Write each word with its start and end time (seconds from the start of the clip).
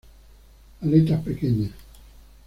Aletas 0.81 1.21
pequeñas. 1.23 1.69